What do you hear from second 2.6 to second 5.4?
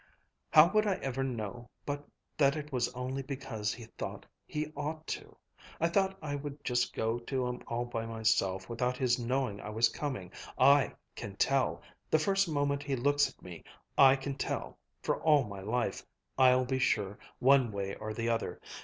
was only because he thought he ought to?